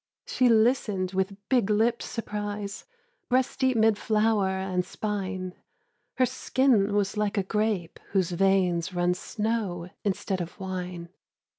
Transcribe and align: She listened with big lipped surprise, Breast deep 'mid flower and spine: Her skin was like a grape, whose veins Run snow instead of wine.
She 0.25 0.49
listened 0.49 1.11
with 1.11 1.37
big 1.47 1.69
lipped 1.69 2.01
surprise, 2.01 2.85
Breast 3.29 3.59
deep 3.59 3.77
'mid 3.77 3.99
flower 3.99 4.47
and 4.49 4.83
spine: 4.83 5.53
Her 6.15 6.25
skin 6.25 6.95
was 6.95 7.17
like 7.17 7.37
a 7.37 7.43
grape, 7.43 7.99
whose 8.09 8.31
veins 8.31 8.95
Run 8.95 9.13
snow 9.13 9.91
instead 10.03 10.41
of 10.41 10.59
wine. 10.59 11.09